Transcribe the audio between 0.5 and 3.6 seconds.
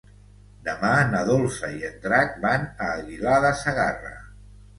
Demà na Dolça i en Drac van a Aguilar de